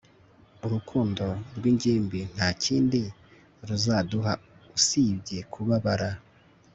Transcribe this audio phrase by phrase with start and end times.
[0.65, 1.25] urukundo
[1.57, 3.01] rwingimbi ntakindi
[3.67, 4.33] ruzaduha
[4.77, 6.09] usibye kubabara